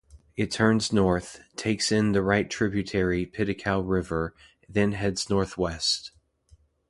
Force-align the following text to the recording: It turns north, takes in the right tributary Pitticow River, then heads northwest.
It 0.35 0.49
turns 0.49 0.91
north, 0.91 1.41
takes 1.55 1.91
in 1.91 2.11
the 2.11 2.23
right 2.23 2.49
tributary 2.49 3.27
Pitticow 3.27 3.87
River, 3.87 4.33
then 4.67 4.93
heads 4.93 5.29
northwest. 5.29 6.09